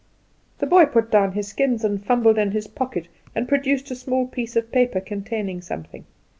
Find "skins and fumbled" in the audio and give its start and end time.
1.49-2.39